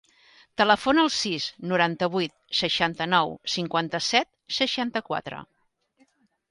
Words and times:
Telefona 0.61 1.03
al 1.07 1.11
sis, 1.15 1.45
noranta-vuit, 1.73 2.35
seixanta-nou, 2.63 3.37
cinquanta-set, 3.59 4.35
seixanta-quatre. 4.61 5.49